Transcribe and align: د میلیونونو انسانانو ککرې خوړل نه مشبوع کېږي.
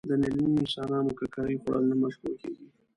د 0.09 0.11
میلیونونو 0.21 0.59
انسانانو 0.63 1.15
ککرې 1.19 1.55
خوړل 1.61 1.83
نه 1.91 1.95
مشبوع 2.03 2.35
کېږي. 2.41 2.65